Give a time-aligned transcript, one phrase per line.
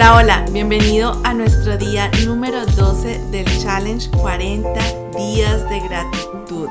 [0.00, 4.72] Hola, hola, bienvenido a nuestro día número 12 del Challenge 40
[5.14, 6.68] días de gratitud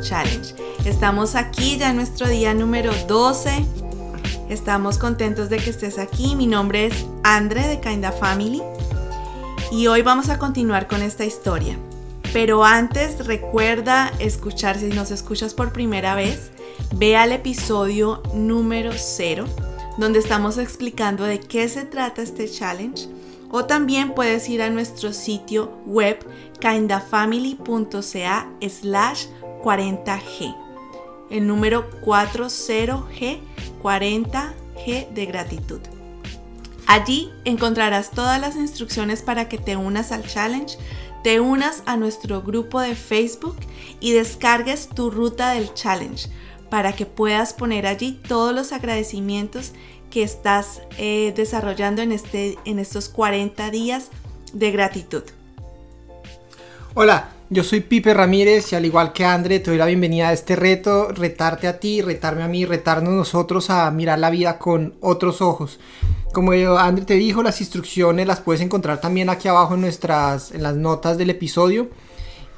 [0.00, 0.54] Challenge.
[0.84, 3.50] Estamos aquí ya en nuestro día número 12.
[4.48, 6.36] Estamos contentos de que estés aquí.
[6.36, 8.62] Mi nombre es Andre de Kinda Family
[9.72, 11.76] y hoy vamos a continuar con esta historia.
[12.32, 16.52] Pero antes recuerda escuchar, si nos escuchas por primera vez,
[16.94, 19.46] ve al episodio número 0
[19.98, 23.08] donde estamos explicando de qué se trata este challenge.
[23.50, 26.18] O también puedes ir a nuestro sitio web
[26.60, 29.26] kindafamily.ca slash
[29.62, 30.56] 40g.
[31.30, 33.40] El número 40g,
[33.82, 35.80] 40g de gratitud.
[36.86, 40.78] Allí encontrarás todas las instrucciones para que te unas al challenge,
[41.22, 43.56] te unas a nuestro grupo de Facebook
[44.00, 46.30] y descargues tu ruta del challenge
[46.70, 49.72] para que puedas poner allí todos los agradecimientos
[50.10, 54.08] que estás eh, desarrollando en, este, en estos 40 días
[54.52, 55.22] de gratitud.
[56.94, 60.32] Hola, yo soy Pipe Ramírez y al igual que André te doy la bienvenida a
[60.32, 64.94] este reto, retarte a ti, retarme a mí, retarnos nosotros a mirar la vida con
[65.00, 65.78] otros ojos.
[66.32, 70.62] Como André te dijo, las instrucciones las puedes encontrar también aquí abajo en, nuestras, en
[70.62, 71.88] las notas del episodio.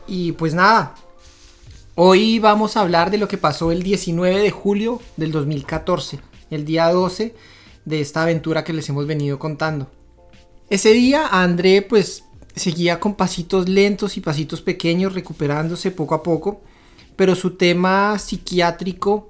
[0.06, 0.94] Y pues nada,
[1.96, 6.64] Hoy vamos a hablar de lo que pasó el 19 de julio del 2014, el
[6.64, 7.34] día 12
[7.84, 9.90] de esta aventura que les hemos venido contando.
[10.68, 12.24] Ese día André pues
[12.54, 16.60] seguía con pasitos lentos y pasitos pequeños recuperándose poco a poco,
[17.16, 19.28] pero su tema psiquiátrico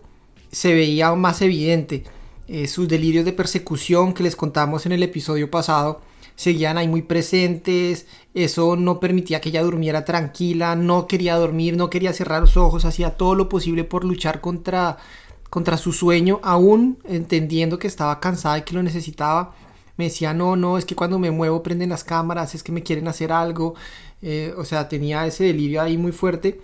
[0.53, 2.05] se veía más evidente.
[2.47, 6.03] Eh, sus delirios de persecución que les contamos en el episodio pasado
[6.41, 11.91] seguían ahí muy presentes, eso no permitía que ella durmiera tranquila, no quería dormir, no
[11.91, 14.97] quería cerrar los ojos, hacía todo lo posible por luchar contra,
[15.51, 19.55] contra su sueño, aún entendiendo que estaba cansada y que lo necesitaba.
[19.99, 22.83] Me decía, no, no, es que cuando me muevo prenden las cámaras, es que me
[22.83, 23.75] quieren hacer algo.
[24.23, 26.63] Eh, o sea, tenía ese delirio ahí muy fuerte.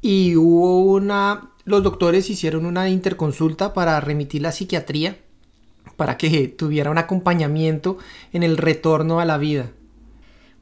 [0.00, 5.18] Y hubo una, los doctores hicieron una interconsulta para remitir la psiquiatría
[5.96, 7.98] para que tuviera un acompañamiento
[8.32, 9.70] en el retorno a la vida.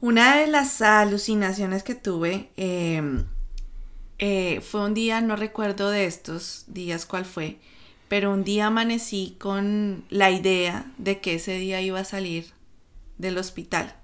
[0.00, 3.24] Una de las alucinaciones que tuve em,
[4.18, 7.58] eh, fue un día, no recuerdo de estos días cuál fue,
[8.08, 12.52] pero un día amanecí con la idea de que ese día iba a salir
[13.18, 13.96] del hospital.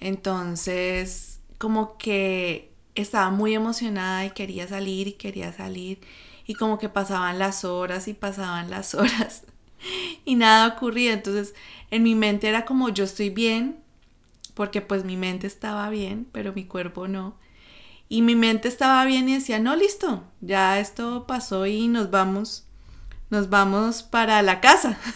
[0.00, 6.00] Entonces, como que estaba muy emocionada y quería salir y quería salir
[6.46, 9.44] y como que pasaban las horas y pasaban las horas
[10.24, 11.12] y nada ocurría.
[11.12, 11.54] Entonces
[11.90, 13.76] en mi mente era como yo estoy bien,
[14.54, 17.36] porque pues mi mente estaba bien, pero mi cuerpo no.
[18.08, 22.64] Y mi mente estaba bien y decía, no, listo, ya esto pasó y nos vamos,
[23.30, 24.98] nos vamos para la casa.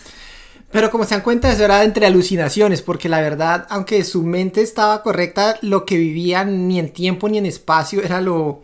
[0.71, 4.61] Pero como se dan cuenta, eso era entre alucinaciones, porque la verdad, aunque su mente
[4.61, 8.63] estaba correcta, lo que vivía ni en tiempo ni en espacio era lo,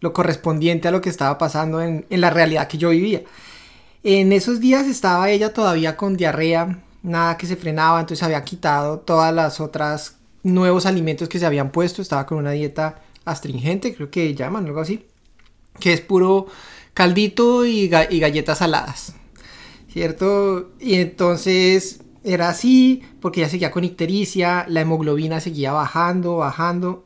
[0.00, 3.22] lo correspondiente a lo que estaba pasando en, en la realidad que yo vivía.
[4.08, 9.00] En esos días estaba ella todavía con diarrea, nada que se frenaba, entonces había quitado
[9.00, 14.08] todas las otras nuevos alimentos que se habían puesto, estaba con una dieta astringente, creo
[14.08, 15.04] que llaman algo así,
[15.80, 16.46] que es puro
[16.94, 19.14] caldito y, galletas saladas,
[19.88, 20.70] ¿cierto?
[20.78, 27.04] Y entonces era así, porque ya seguía con ictericia, la hemoglobina seguía bajando, bajando.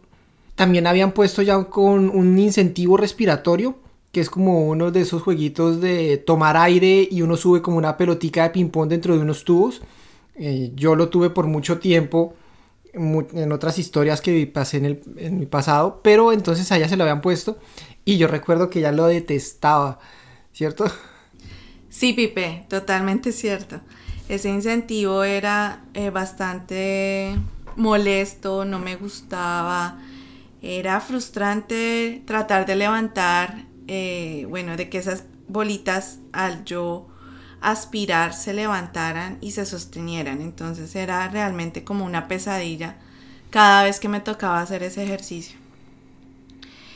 [0.55, 3.78] También habían puesto ya con un incentivo respiratorio
[4.12, 7.97] que es como uno de esos jueguitos de tomar aire y uno sube como una
[7.97, 9.82] pelotica de ping-pong dentro de unos tubos.
[10.34, 12.34] Eh, yo lo tuve por mucho tiempo
[12.93, 17.04] en otras historias que pasé en, el, en mi pasado, pero entonces allá se lo
[17.04, 17.59] habían puesto
[18.04, 20.00] y yo recuerdo que ya lo detestaba,
[20.53, 20.87] ¿cierto?
[21.88, 23.81] Sí, Pipe, totalmente cierto.
[24.28, 27.37] Ese incentivo era eh, bastante
[27.77, 29.98] molesto, no me gustaba,
[30.62, 37.09] era frustrante tratar de levantar eh, bueno, de que esas bolitas al yo
[37.60, 40.41] aspirar se levantaran y se sostenieran.
[40.41, 42.98] Entonces era realmente como una pesadilla
[43.51, 45.59] cada vez que me tocaba hacer ese ejercicio.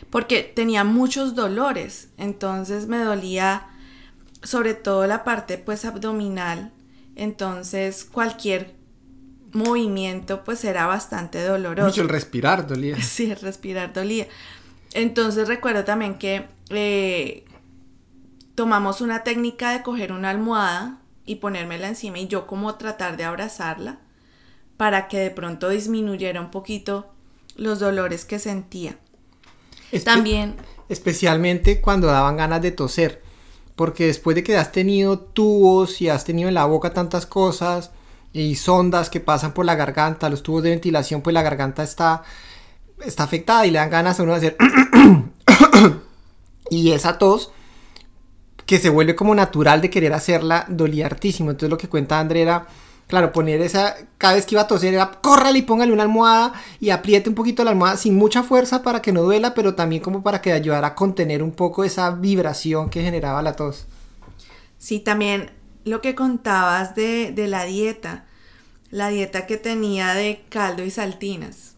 [0.08, 3.66] Porque tenía muchos dolores, entonces me dolía
[4.44, 6.70] sobre todo la parte pues abdominal,
[7.16, 8.76] entonces cualquier
[9.50, 11.88] movimiento pues era bastante doloroso.
[11.88, 12.96] Mucho el respirar dolía.
[13.02, 14.28] Sí, el respirar dolía.
[14.94, 17.44] Entonces recuerdo también que eh,
[18.54, 23.24] tomamos una técnica de coger una almohada y ponérmela encima y yo como tratar de
[23.24, 23.98] abrazarla
[24.76, 27.12] para que de pronto disminuyera un poquito
[27.56, 28.98] los dolores que sentía.
[30.04, 30.56] También...
[30.88, 33.22] Especialmente cuando daban ganas de toser,
[33.74, 37.90] porque después de que has tenido tubos y has tenido en la boca tantas cosas,
[38.34, 42.24] y sondas que pasan por la garganta, los tubos de ventilación, pues la garganta está,
[43.06, 44.56] está afectada y le dan ganas a uno de hacer...
[46.70, 47.52] y esa tos
[48.66, 51.50] que se vuelve como natural de querer hacerla dolía hartísimo.
[51.50, 52.66] Entonces lo que cuenta André era,
[53.06, 56.54] claro, poner esa, cada vez que iba a toser era, córrale y póngale una almohada
[56.80, 60.02] y apriete un poquito la almohada sin mucha fuerza para que no duela, pero también
[60.02, 63.86] como para que ayudara a contener un poco esa vibración que generaba la tos.
[64.78, 65.50] Sí, también
[65.84, 68.24] lo que contabas de, de la dieta,
[68.90, 71.73] la dieta que tenía de caldo y saltinas.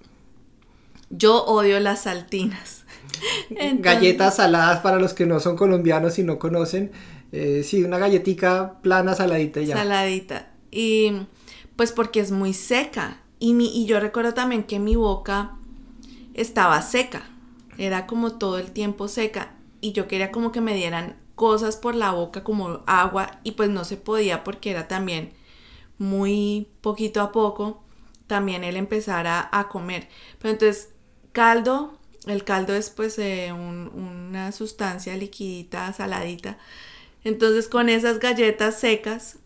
[1.10, 2.84] Yo odio las saltinas.
[3.78, 6.92] Galletas saladas para los que no son colombianos y no conocen.
[7.32, 9.76] Eh, sí, una galletica plana, saladita ya.
[9.76, 10.50] Saladita.
[10.70, 11.12] Y
[11.76, 13.20] pues porque es muy seca.
[13.38, 15.56] Y, mi, y yo recuerdo también que mi boca
[16.34, 17.28] estaba seca.
[17.78, 19.54] Era como todo el tiempo seca.
[19.80, 23.40] Y yo quería como que me dieran cosas por la boca como agua.
[23.44, 25.32] Y pues no se podía porque era también
[25.98, 27.82] muy poquito a poco.
[28.26, 30.08] También él empezara a comer.
[30.38, 30.90] Pero entonces,
[31.36, 31.92] caldo
[32.26, 36.58] el caldo es pues eh, una sustancia liquidita, saladita.
[37.24, 39.36] Entonces con esas galletas secas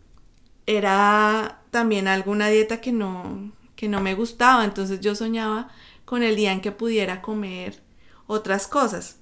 [0.66, 4.64] era también alguna dieta que no, que no me gustaba.
[4.64, 5.68] Entonces yo soñaba
[6.06, 7.80] con el día en que pudiera comer
[8.26, 9.16] otras cosas.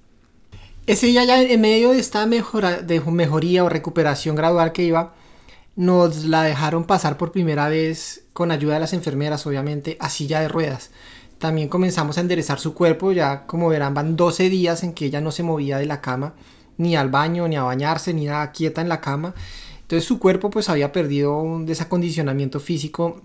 [0.87, 5.13] Ese día ya en medio de esta mejora, de mejoría o recuperación gradual que iba,
[5.75, 10.39] nos la dejaron pasar por primera vez con ayuda de las enfermeras, obviamente, a silla
[10.39, 10.91] de ruedas.
[11.39, 15.21] También comenzamos a enderezar su cuerpo, ya como verán van 12 días en que ella
[15.21, 16.33] no se movía de la cama,
[16.77, 19.33] ni al baño, ni a bañarse, ni nada quieta en la cama.
[19.81, 23.21] Entonces su cuerpo pues había perdido un desacondicionamiento físico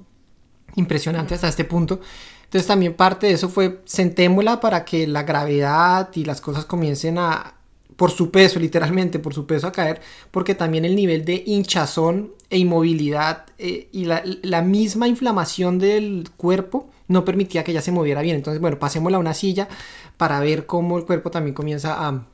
[0.76, 2.00] impresionante hasta este punto.
[2.44, 7.18] Entonces también parte de eso fue sentémosla para que la gravedad y las cosas comiencen
[7.18, 7.54] a,
[7.96, 10.00] por su peso, literalmente, por su peso a caer,
[10.30, 16.28] porque también el nivel de hinchazón e inmovilidad eh, y la, la, misma inflamación del
[16.36, 18.36] cuerpo no permitía que ella se moviera bien.
[18.36, 19.68] Entonces, bueno, pasémosla a una silla
[20.16, 22.26] para ver cómo el cuerpo también comienza a,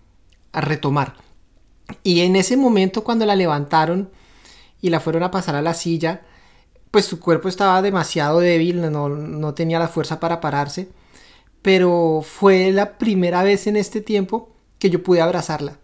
[0.53, 1.15] retomar.
[2.03, 4.11] Y en ese momento cuando la levantaron
[4.81, 6.23] y la fueron a pasar a la silla,
[6.91, 10.89] pues su cuerpo estaba demasiado débil, no, no tenía la fuerza para pararse.
[11.63, 15.79] Pero fue la primera vez en este tiempo que yo pude abrazarla.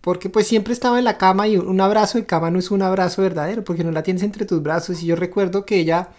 [0.00, 2.82] Porque pues siempre estaba en la cama y un abrazo de cama no es un
[2.82, 5.02] abrazo verdadero, porque no la tienes entre tus brazos.
[5.02, 6.10] Y yo recuerdo que ella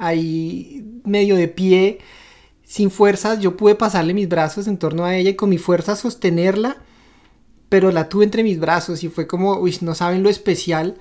[0.00, 1.98] ahí medio de pie,
[2.64, 5.96] sin fuerzas, yo pude pasarle mis brazos en torno a ella y con mi fuerza
[5.96, 6.78] sostenerla,
[7.68, 10.96] pero la tuve entre mis brazos y fue como, uy, no saben lo especial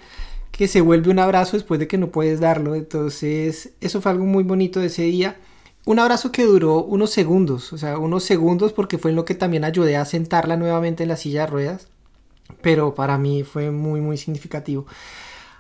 [0.52, 2.76] que se vuelve un abrazo después de que no puedes darlo.
[2.76, 5.38] Entonces, eso fue algo muy bonito de ese día.
[5.86, 9.36] Un abrazo que duró unos segundos, o sea, unos segundos porque fue en lo que
[9.36, 11.88] también ayudé a sentarla nuevamente en la silla de ruedas,
[12.62, 14.86] pero para mí fue muy, muy significativo.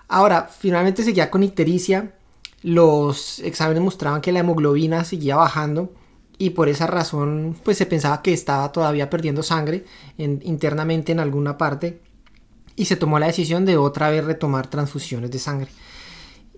[0.07, 2.13] Ahora, finalmente seguía con ictericia,
[2.61, 5.93] los exámenes mostraban que la hemoglobina seguía bajando
[6.37, 9.85] y por esa razón pues se pensaba que estaba todavía perdiendo sangre
[10.17, 12.01] internamente en alguna parte
[12.75, 15.69] y se tomó la decisión de otra vez retomar transfusiones de sangre.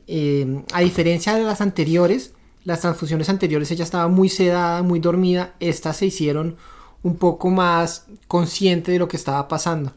[0.06, 2.34] Eh, a diferencia de las anteriores,
[2.64, 6.58] las transfusiones anteriores ella estaba muy sedada, muy dormida, estas se hicieron
[7.02, 9.94] un poco más consciente de lo que estaba pasando.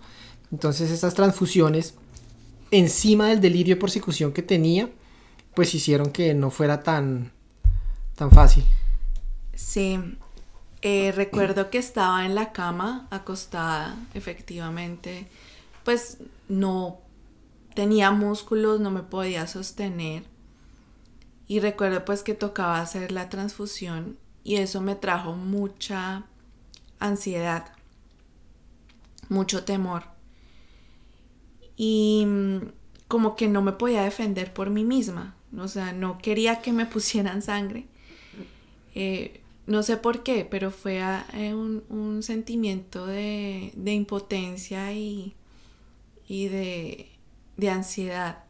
[0.50, 1.94] Entonces estas transfusiones,
[2.70, 4.88] encima del delirio de persecución que tenía,
[5.54, 7.32] pues hicieron que no fuera tan,
[8.16, 8.64] tan fácil.
[9.54, 9.98] Sí,
[10.82, 15.28] eh, recuerdo que estaba en la cama, acostada, efectivamente,
[15.84, 16.18] pues
[16.48, 16.98] no
[17.74, 20.24] tenía músculos, no me podía sostener.
[21.46, 26.24] Y recuerdo pues que tocaba hacer la transfusión y eso me trajo mucha
[26.98, 27.72] ansiedad,
[29.28, 30.04] mucho temor.
[31.76, 32.58] Y mm,
[33.08, 35.34] como que no me podía defender por mí misma.
[35.58, 37.86] O sea, no quería que me pusieran sangre.
[38.94, 41.00] Eh, no sé por qué, pero fue
[41.32, 45.34] eh, un, sentimiento de, impotencia y,
[46.28, 47.08] de,
[47.70, 48.44] ansiedad,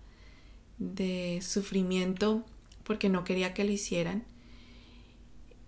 [0.78, 2.44] de sufrimiento,
[2.82, 4.24] porque no quería que lo hicieran.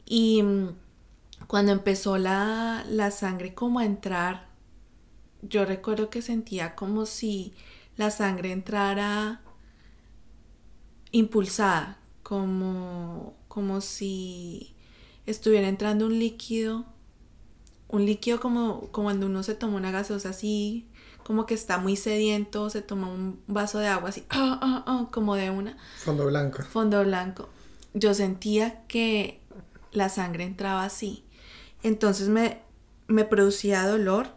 [0.04, 0.68] Y mm,
[1.46, 4.48] cuando empezó la, la sangre como a entrar,
[5.42, 7.54] yo recuerdo que sentía como si
[7.96, 9.42] la sangre entrara
[11.16, 14.74] impulsada, como, como si
[15.24, 16.84] estuviera entrando un líquido,
[17.88, 20.86] un líquido como, como cuando uno se toma una gaseosa así,
[21.24, 25.08] como que está muy sediento, se toma un vaso de agua así, ah, ah, ah,
[25.10, 25.76] como de una.
[25.98, 26.62] Fondo blanco.
[26.64, 27.48] Fondo blanco.
[27.94, 29.40] Yo sentía que
[29.92, 31.24] la sangre entraba así.
[31.82, 32.60] Entonces me,
[33.06, 34.28] me producía dolor,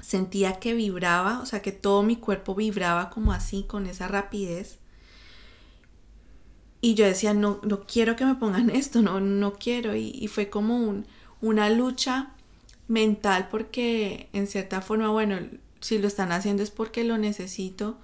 [0.00, 4.78] sentía que vibraba, o sea que todo mi cuerpo vibraba como así, con esa rapidez
[6.80, 9.94] y yo decía, no, no quiero que me pongan esto, no, no quiero.
[9.94, 11.06] Y, fue como un,
[11.40, 12.32] una lucha
[12.88, 15.38] mental porque en cierta forma, bueno,
[15.80, 17.98] si lo están haciendo es porque lo necesito,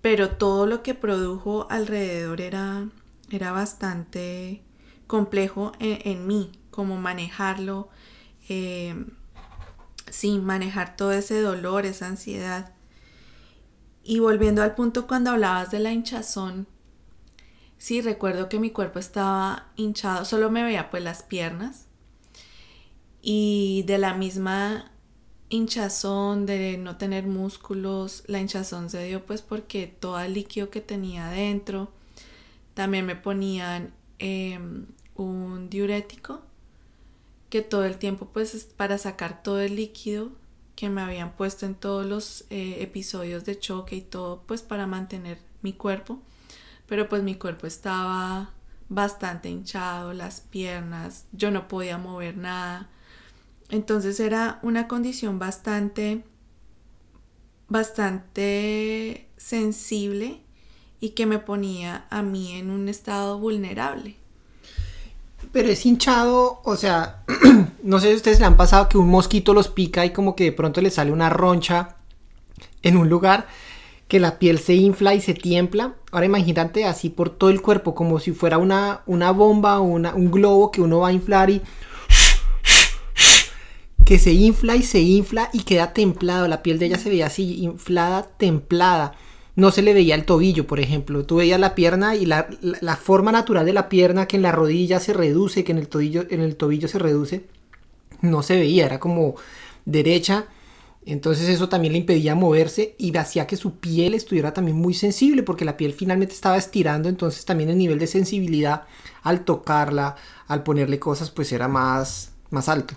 [0.00, 2.88] pero todo lo que produjo alrededor era,
[3.30, 4.62] era bastante
[5.06, 7.88] complejo en, mí, como manejarlo,
[8.48, 8.94] eh,
[10.10, 12.72] sí, manejar todo ese dolor, esa ansiedad.
[14.04, 16.66] Y volviendo al punto cuando hablabas de la hinchazón,
[17.78, 21.86] sí, recuerdo que mi cuerpo estaba hinchado, solo me veía pues las piernas.
[23.22, 24.92] Y de la misma
[25.48, 30.80] hinchazón, de no tener músculos, la hinchazón se dio pues porque todo el líquido que
[30.80, 31.90] tenía adentro,
[32.74, 36.42] también me ponían em, un diurético
[37.50, 40.30] que todo el tiempo pues para sacar todo el líquido
[40.76, 44.86] que me habían puesto en todos los eh, episodios de choque y todo pues para
[44.86, 46.20] mantener mi cuerpo
[46.88, 48.50] pero pues mi cuerpo estaba
[48.88, 52.88] bastante hinchado, las piernas, yo no podía mover nada.
[53.68, 56.24] Entonces era una condición bastante,
[57.68, 60.40] bastante sensible
[61.00, 64.16] y que me ponía a mí en un estado vulnerable.
[65.52, 67.22] Pero es hinchado, o sea,
[67.82, 70.44] no sé si ustedes le han pasado que un mosquito los pica y como que
[70.44, 71.96] de pronto le sale una roncha
[72.82, 73.46] en un lugar
[74.08, 75.94] que la piel se infla y se tiembla.
[76.10, 80.14] Ahora imagínate así por todo el cuerpo, como si fuera una, una bomba o una,
[80.14, 81.60] un globo que uno va a inflar y
[84.06, 86.48] que se infla y se infla y queda templado.
[86.48, 89.14] La piel de ella se veía así, inflada, templada.
[89.54, 91.26] No se le veía el tobillo, por ejemplo.
[91.26, 94.52] Tú veías la pierna y la, la, forma natural de la pierna, que en la
[94.52, 97.44] rodilla se reduce, que en el tobillo, en el tobillo se reduce,
[98.22, 98.86] no se veía.
[98.86, 99.34] Era como
[99.84, 100.46] derecha
[101.12, 105.42] entonces eso también le impedía moverse y hacía que su piel estuviera también muy sensible
[105.42, 108.84] porque la piel finalmente estaba estirando, entonces también el nivel de sensibilidad
[109.22, 112.94] al tocarla, al ponerle cosas, pues era más, más alto.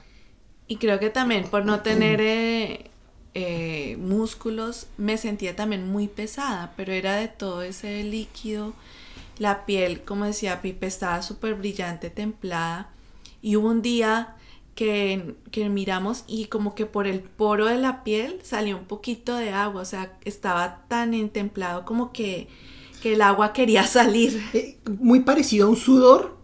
[0.68, 2.92] Y creo que también por no tener eh,
[3.34, 8.74] eh, músculos me sentía también muy pesada, pero era de todo ese líquido.
[9.38, 12.90] La piel, como decía Pipe, estaba súper brillante, templada.
[13.42, 14.36] Y hubo un día
[14.76, 15.36] que,
[15.70, 19.82] miramos y como que por el poro de la piel salió un poquito de agua,
[19.82, 22.48] o sea, estaba tan entemplado como que,
[23.04, 24.40] el agua quería salir.
[24.54, 26.38] Eh, muy parecido a un sudor,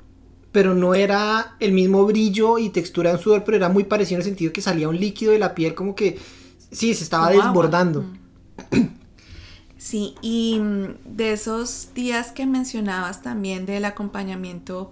[0.52, 4.16] pero no era el mismo brillo y textura de un sudor, pero era muy parecido
[4.16, 6.18] en el sentido que salía un líquido de la piel como que,
[6.72, 8.02] sí, se estaba desbordando.
[8.02, 8.98] Mm.
[9.78, 14.92] Sí, y mm, de esos días que mencionabas también del acompañamiento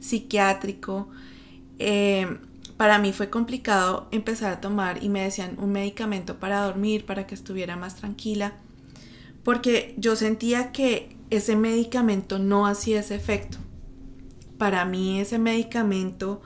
[0.00, 1.08] psiquiátrico,
[1.78, 2.38] eh,
[2.82, 7.28] para mí fue complicado empezar a tomar y me decían un medicamento para dormir, para
[7.28, 8.54] que estuviera más tranquila,
[9.44, 13.58] porque yo sentía que ese medicamento no hacía ese efecto.
[14.58, 16.42] Para mí ese medicamento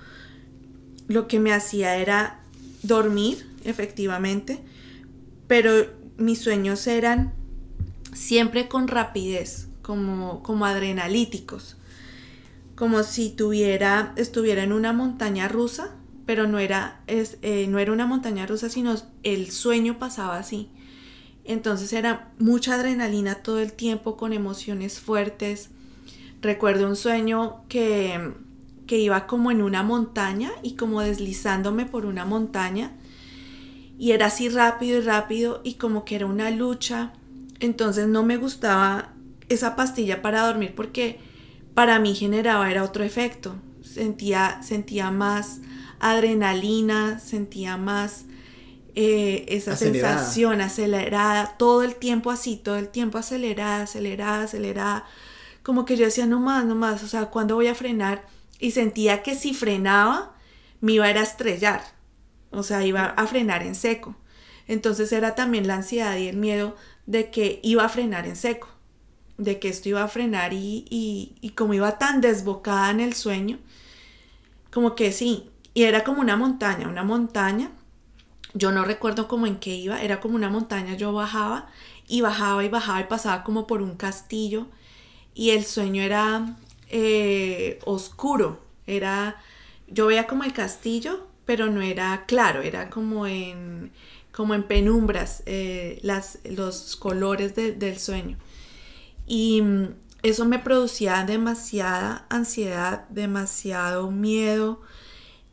[1.09, 2.43] lo que me hacía era
[2.83, 4.61] dormir, efectivamente,
[5.47, 5.87] pero
[6.19, 7.33] mis sueños eran
[8.12, 11.78] siempre con rapidez, como, como adrenalíticos,
[12.75, 17.92] como si tuviera, estuviera en una montaña rusa pero no era, es, eh, no era
[17.92, 20.68] una montaña rusa, sino el sueño pasaba así.
[21.45, 25.71] Entonces era mucha adrenalina todo el tiempo con emociones fuertes.
[26.42, 28.33] Recuerdo un sueño que,
[28.88, 32.92] que iba como en una montaña y como deslizándome por una montaña.
[33.97, 37.12] Y era así rápido y rápido y como que era una lucha.
[37.61, 39.12] Entonces no me gustaba
[39.49, 41.21] esa pastilla para dormir porque
[41.75, 43.54] para mí generaba era otro efecto.
[43.83, 45.61] Sentía, sentía más
[46.00, 48.24] adrenalina, sentía más
[48.98, 55.04] eh, esa sensación acelerada, todo el tiempo así, todo el tiempo acelerada, acelerada, acelerada.
[55.62, 58.26] Como que yo decía, no más, no más, o sea, ¿cuándo voy a frenar?
[58.58, 60.34] Y sentía que si frenaba,
[60.80, 61.82] me iba a, ir a estrellar,
[62.50, 64.16] o sea, iba a frenar en seco.
[64.66, 66.74] Entonces era también la ansiedad y el miedo
[67.04, 68.68] de que iba a frenar en seco,
[69.36, 73.12] de que esto iba a frenar y, y, y como iba tan desbocada en el
[73.12, 73.58] sueño,
[74.72, 77.71] como que sí, y era como una montaña, una montaña.
[78.54, 81.68] Yo no recuerdo cómo en qué iba, era como una montaña, yo bajaba
[82.09, 84.68] y bajaba y bajaba y pasaba como por un castillo
[85.35, 86.56] y el sueño era
[86.88, 89.37] eh, oscuro, era,
[89.87, 93.92] yo veía como el castillo, pero no era claro, era como en,
[94.33, 98.38] como en penumbras eh, las, los colores del sueño.
[99.26, 99.88] Y mm,
[100.23, 104.80] eso me producía demasiada ansiedad, demasiado miedo,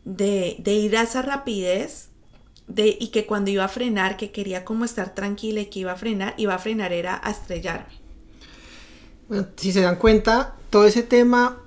[0.05, 2.09] de, ir a esa rapidez
[2.67, 5.91] de, y que cuando iba a frenar, que quería como estar tranquila y que iba
[5.91, 7.93] a frenar, iba a frenar era a estrellarme.
[9.55, 11.59] si se dan cuenta, todo ese tema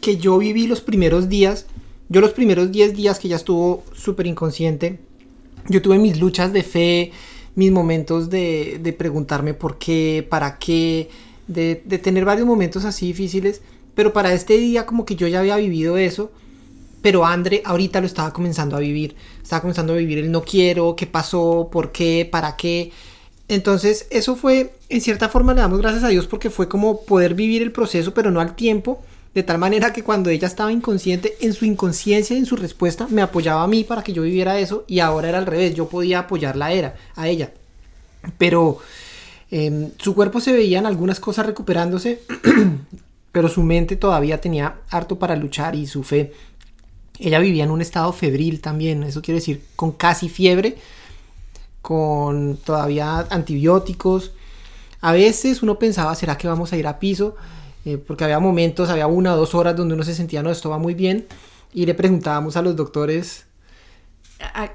[0.00, 1.66] que yo viví los primeros días,
[2.08, 4.98] yo los primeros 10 días que ya estuvo súper inconsciente,
[5.68, 7.12] yo tuve mis luchas de fe,
[7.54, 11.10] mis momentos de, de preguntarme por qué, para qué,
[11.46, 13.60] de, de, tener varios momentos así difíciles,
[13.94, 16.30] pero para este día como que yo ya había vivido eso,
[17.02, 20.96] pero André ahorita lo estaba comenzando a vivir, estaba comenzando a vivir el no quiero,
[20.96, 22.92] qué pasó, por qué, para qué.
[23.48, 27.34] Entonces eso fue, en cierta forma le damos gracias a Dios porque fue como poder
[27.34, 29.00] vivir el proceso, pero no al tiempo,
[29.34, 33.22] de tal manera que cuando ella estaba inconsciente, en su inconsciencia, en su respuesta, me
[33.22, 36.20] apoyaba a mí para que yo viviera eso y ahora era al revés, yo podía
[36.20, 37.52] apoyarla a, era, a ella.
[38.36, 38.78] Pero
[39.50, 42.20] eh, su cuerpo se veían algunas cosas recuperándose,
[43.32, 46.32] pero su mente todavía tenía harto para luchar y su fe.
[47.18, 50.76] Ella vivía en un estado febril también, eso quiere decir con casi fiebre,
[51.82, 54.32] con todavía antibióticos.
[55.00, 57.36] A veces uno pensaba, ¿será que vamos a ir a piso?
[57.84, 60.70] Eh, porque había momentos, había una o dos horas donde uno se sentía, no, esto
[60.70, 61.26] va muy bien,
[61.72, 63.46] y le preguntábamos a los doctores.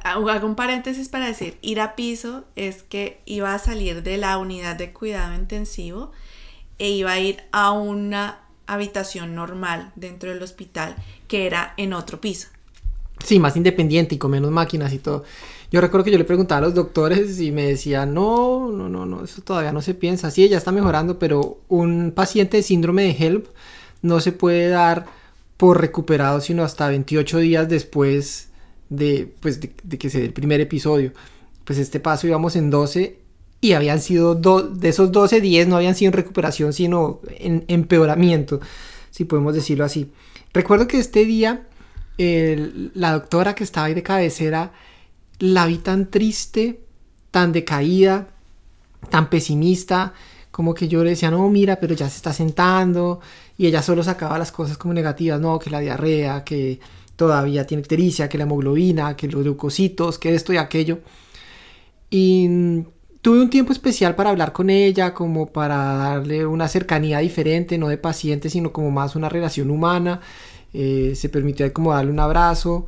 [0.04, 4.38] Hago un paréntesis para decir, ir a piso es que iba a salir de la
[4.38, 6.12] unidad de cuidado intensivo
[6.80, 10.96] e iba a ir a una habitación normal dentro del hospital
[11.28, 12.48] que era en otro piso.
[13.24, 15.24] Sí, más independiente y con menos máquinas y todo.
[15.72, 19.06] Yo recuerdo que yo le preguntaba a los doctores y me decían, no, no, no,
[19.06, 20.30] no, eso todavía no se piensa.
[20.30, 23.48] Sí, ella está mejorando, pero un paciente de síndrome de HELP
[24.02, 25.06] no se puede dar
[25.58, 28.50] por recuperado sino hasta 28 días después
[28.90, 31.14] de, pues, de, que se dé el primer episodio.
[31.64, 33.18] Pues este paso íbamos en 12
[33.64, 38.60] y habían sido de esos 12, 10 no habían sido en recuperación, sino en empeoramiento,
[39.10, 40.12] si podemos decirlo así.
[40.54, 41.66] Recuerdo que este día
[42.18, 44.74] la doctora que estaba ahí de cabecera
[45.40, 46.82] la vi tan triste,
[47.32, 48.28] tan decaída,
[49.10, 50.14] tan pesimista,
[50.52, 53.22] como que yo le decía, no, mira, pero ya se está sentando,
[53.58, 56.82] y ella solo sacaba las cosas como negativas, no, que la diarrea, que
[57.16, 61.00] todavía tiene ictericia, que la hemoglobina, que los leucocitos, que esto y aquello.
[62.10, 62.84] Y
[63.24, 67.88] tuve un tiempo especial para hablar con ella, como para darle una cercanía diferente, no
[67.88, 70.20] de paciente, sino como más una relación humana.
[70.74, 72.86] Eh, se permitió como darle un abrazo.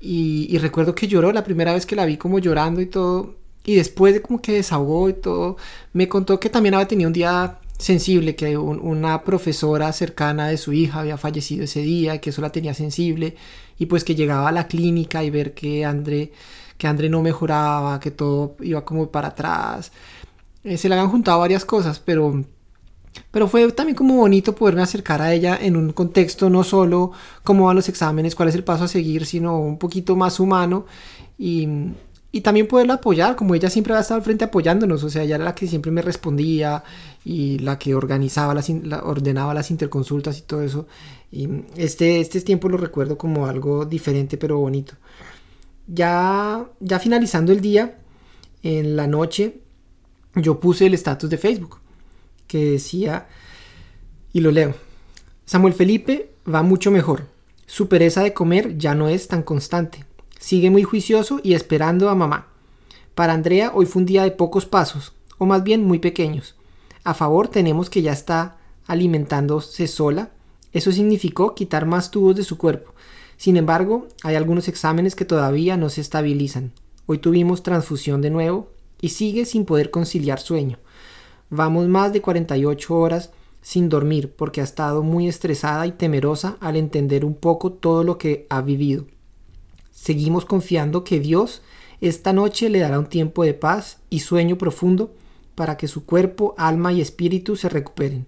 [0.00, 3.36] Y, recuerdo que lloró la primera vez que la vi como llorando y todo.
[3.64, 5.56] Y después de como que desahogó y todo,
[5.92, 10.72] me contó que también había tenido un día sensible, que una profesora cercana de su
[10.72, 13.36] hija había fallecido ese día que eso la tenía sensible.
[13.78, 16.32] Y pues que llegaba a la clínica y ver que André
[16.78, 19.92] que André no mejoraba, que todo iba como para atrás.
[20.64, 22.44] Eh, se le habían juntado varias cosas, pero,
[23.30, 27.12] pero fue también como bonito poderme acercar a ella en un contexto no solo
[27.42, 30.86] cómo van los exámenes, cuál es el paso a seguir, sino un poquito más humano
[31.36, 31.68] y,
[32.30, 35.36] y también poderla apoyar, como ella siempre había estado al frente apoyándonos, o sea, ella
[35.36, 36.84] era la que siempre me respondía
[37.24, 38.70] y la que organizaba, las,
[39.02, 40.86] ordenaba las interconsultas y todo eso.
[41.32, 44.94] Y este, este tiempo lo recuerdo como algo diferente pero bonito.
[45.88, 47.98] Ya, ya finalizando el día,
[48.62, 49.60] en la noche,
[50.34, 51.80] yo puse el estatus de Facebook
[52.46, 53.28] que decía,
[54.32, 54.74] y lo leo,
[55.44, 57.26] Samuel Felipe va mucho mejor.
[57.66, 60.04] Su pereza de comer ya no es tan constante.
[60.38, 62.48] Sigue muy juicioso y esperando a mamá.
[63.14, 66.56] Para Andrea hoy fue un día de pocos pasos, o más bien muy pequeños.
[67.04, 70.30] A favor tenemos que ya está alimentándose sola.
[70.72, 72.94] Eso significó quitar más tubos de su cuerpo.
[73.38, 76.72] Sin embargo, hay algunos exámenes que todavía no se estabilizan.
[77.06, 80.78] Hoy tuvimos transfusión de nuevo y sigue sin poder conciliar sueño.
[81.48, 83.30] Vamos más de 48 horas
[83.62, 88.18] sin dormir porque ha estado muy estresada y temerosa al entender un poco todo lo
[88.18, 89.06] que ha vivido.
[89.92, 91.62] Seguimos confiando que Dios
[92.00, 95.14] esta noche le dará un tiempo de paz y sueño profundo
[95.54, 98.26] para que su cuerpo, alma y espíritu se recuperen.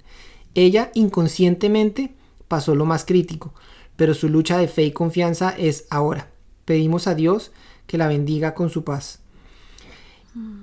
[0.54, 2.14] Ella inconscientemente
[2.48, 3.54] pasó lo más crítico,
[4.00, 6.30] pero su lucha de fe y confianza es ahora.
[6.64, 7.52] Pedimos a Dios
[7.86, 9.18] que la bendiga con su paz.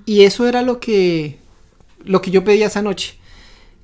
[0.07, 1.37] Y eso era lo que
[2.03, 3.19] lo que yo pedía esa noche,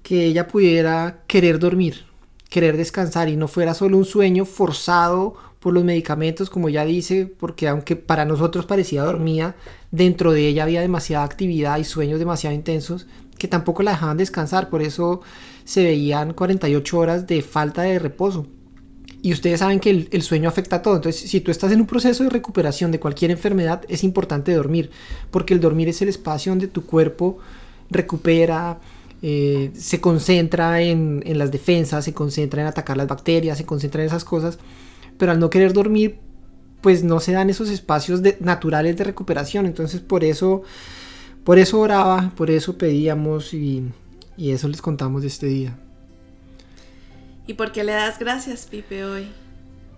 [0.02, 2.06] que ella pudiera querer dormir,
[2.50, 7.28] querer descansar y no fuera solo un sueño forzado por los medicamentos, como ella dice,
[7.28, 9.56] porque aunque para nosotros parecía dormida,
[9.92, 13.06] dentro de ella había demasiada actividad y sueños demasiado intensos
[13.38, 15.22] que tampoco la dejaban descansar, por eso
[15.64, 18.48] se veían 48 horas de falta de reposo.
[19.24, 20.98] Y ustedes saben que el, sueño afecta a todo.
[20.98, 24.92] Entonces, si tú estás en un proceso de recuperación de cualquier enfermedad, es importante dormir,
[25.32, 27.38] porque el dormir es el espacio donde tu cuerpo
[27.90, 28.82] recupera,
[29.22, 34.08] eh, se concentra en, las defensas, se concentra en atacar las bacterias, se concentra en
[34.08, 34.60] esas cosas.
[35.18, 36.18] Pero al no querer dormir,
[36.82, 39.66] pues no se dan esos espacios naturales de recuperación.
[39.66, 40.64] Entonces, por eso,
[41.46, 43.86] por eso oraba, por eso pedíamos y,
[44.36, 45.80] y eso les contamos de este día.
[47.46, 49.28] ¿Y por qué le das gracias, Pipe, hoy?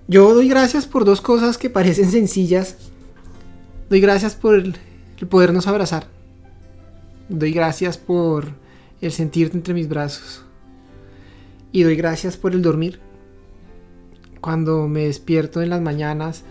[0.07, 2.77] Yo doy gracias por dos cosas que parecen sencillas.
[3.89, 4.75] Doy gracias por el,
[5.29, 6.07] podernos abrazar.
[7.29, 8.47] Doy gracias por
[9.01, 10.43] el sentirte entre mis brazos.
[11.71, 12.99] Y doy gracias por el dormir.
[14.41, 16.43] Cuando me despierto en las mañanas,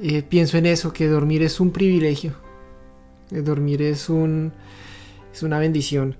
[0.00, 2.34] eh, pienso en eso, que dormir es un privilegio.
[3.28, 4.52] Que dormir es, un,
[5.32, 6.16] es una bendición.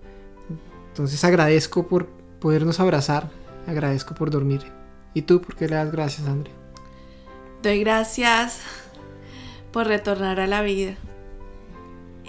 [0.88, 2.08] Entonces agradezco por
[2.46, 3.28] podernos abrazar.
[3.66, 4.60] Agradezco por dormir.
[5.14, 6.52] ¿Y tú por qué le das gracias, André?
[7.60, 8.60] Doy gracias
[9.72, 10.94] por retornar a la vida.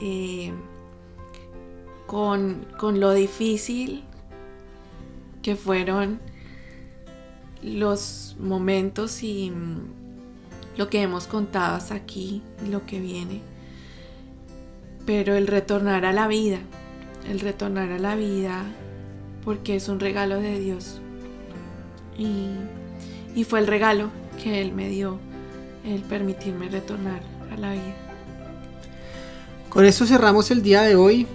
[0.02, 0.52] Eh,
[2.08, 4.06] con, con lo difícil
[5.44, 6.20] que fueron
[7.62, 13.44] los momentos y mm, lo que hemos contado hasta aquí y lo que viene.
[15.06, 16.58] Pero el retornar a la vida,
[17.30, 18.66] el retornar a la vida
[19.48, 21.00] porque es un regalo de Dios.
[22.18, 22.50] Y,
[23.34, 24.10] y fue el regalo
[24.44, 25.20] que Él me dio,
[25.86, 27.96] el permitirme retornar a la vida.
[29.70, 31.28] Con esto cerramos el día de hoy.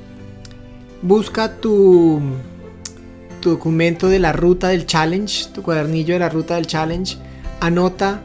[1.00, 2.20] Busca tu,
[3.40, 7.16] tu documento de la ruta del challenge, tu cuadernillo de la ruta del challenge.
[7.60, 8.20] Anota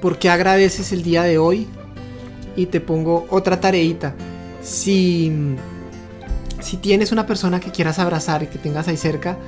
[0.00, 1.66] por qué agradeces el día de hoy.
[2.56, 4.14] Y te pongo otra tareita.
[4.62, 5.30] Si,
[6.66, 9.38] si tienes una persona que quieras abrazar y que tengas ahí cerca,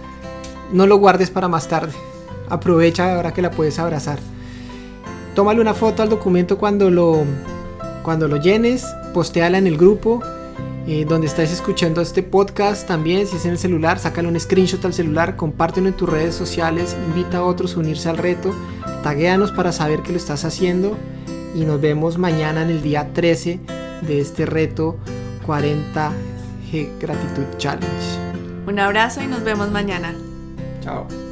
[0.72, 1.92] no lo guardes para más tarde.
[2.48, 4.20] Aprovecha ahora que la puedes abrazar.
[5.34, 7.24] Tómale una foto al documento cuando lo,
[8.04, 10.22] cuando lo llenes, postéala en el grupo
[10.86, 14.84] eh, donde estáis escuchando este podcast también, si es en el celular, sácale un screenshot
[14.84, 18.54] al celular, compártelo en tus redes sociales, invita a otros a unirse al reto,
[19.02, 20.96] taguéanos para saber que lo estás haciendo
[21.52, 23.58] y nos vemos mañana en el día 13
[24.06, 24.96] de este reto
[26.70, 28.66] 40G Gratitud Challenge.
[28.66, 30.14] Un abrazo y nos vemos mañana.
[30.80, 31.27] Chao.